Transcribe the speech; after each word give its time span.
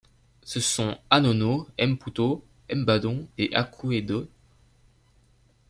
Ce 0.41 0.59
sont 0.59 0.97
Anono, 1.11 1.67
M’pouto, 1.79 2.43
M’badon 2.73 3.27
et 3.37 3.53
Akouédo. 3.53 4.27